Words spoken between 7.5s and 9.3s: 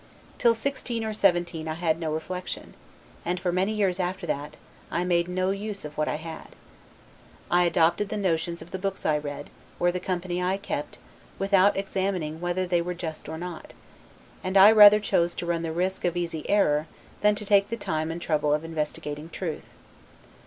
I adopted the notions of the books I